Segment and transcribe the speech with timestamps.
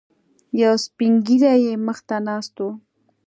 [0.61, 2.67] یو سپینږیری یې مخې ته ناست و.